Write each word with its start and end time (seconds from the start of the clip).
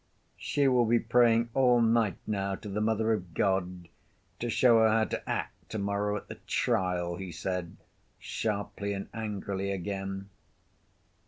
"She 0.39 0.67
will 0.67 0.87
be 0.87 0.97
praying 0.99 1.51
all 1.53 1.79
night 1.79 2.15
now 2.25 2.55
to 2.55 2.67
the 2.67 2.81
Mother 2.81 3.13
of 3.13 3.35
God 3.35 3.87
to 4.39 4.49
show 4.49 4.79
her 4.79 4.89
how 4.89 5.03
to 5.03 5.29
act 5.29 5.69
to‐morrow 5.73 6.17
at 6.17 6.27
the 6.27 6.39
trial," 6.47 7.17
he 7.17 7.31
said 7.31 7.77
sharply 8.17 8.93
and 8.93 9.09
angrily 9.13 9.69
again. 9.69 10.31